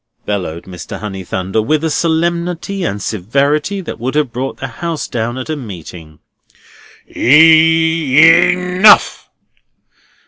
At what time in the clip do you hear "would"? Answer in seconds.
3.99-4.15